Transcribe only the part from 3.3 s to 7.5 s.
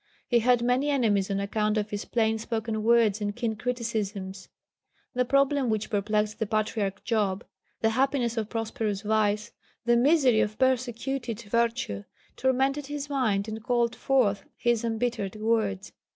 keen criticisms. The problem which perplexed the Patriarch Job